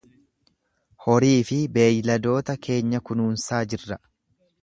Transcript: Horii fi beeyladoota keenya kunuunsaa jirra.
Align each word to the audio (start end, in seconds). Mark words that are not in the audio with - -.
Horii 1.15 1.43
fi 1.49 1.57
beeyladoota 1.75 2.57
keenya 2.67 3.03
kunuunsaa 3.11 3.61
jirra. 3.75 4.01